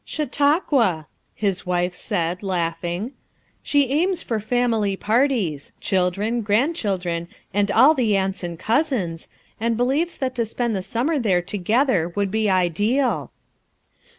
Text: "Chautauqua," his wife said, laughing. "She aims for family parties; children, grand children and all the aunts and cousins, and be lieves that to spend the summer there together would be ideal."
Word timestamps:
"Chautauqua," 0.03 1.05
his 1.35 1.63
wife 1.63 1.93
said, 1.93 2.41
laughing. 2.41 3.11
"She 3.61 3.89
aims 3.91 4.23
for 4.23 4.39
family 4.39 4.95
parties; 4.97 5.73
children, 5.79 6.41
grand 6.41 6.75
children 6.75 7.27
and 7.53 7.69
all 7.69 7.93
the 7.93 8.17
aunts 8.17 8.43
and 8.43 8.57
cousins, 8.57 9.29
and 9.59 9.77
be 9.77 9.83
lieves 9.83 10.17
that 10.17 10.33
to 10.33 10.43
spend 10.47 10.75
the 10.75 10.81
summer 10.81 11.19
there 11.19 11.43
together 11.43 12.09
would 12.15 12.31
be 12.31 12.49
ideal." 12.49 13.29